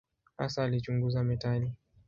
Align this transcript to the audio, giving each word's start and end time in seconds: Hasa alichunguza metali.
Hasa 0.37 0.63
alichunguza 0.63 1.23
metali. 1.23 1.73